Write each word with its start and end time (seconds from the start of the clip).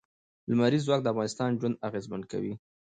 لمریز 0.49 0.81
ځواک 0.87 1.01
د 1.03 1.07
افغانانو 1.11 1.59
ژوند 1.59 1.81
اغېزمن 1.87 2.21
کوي. 2.31 2.53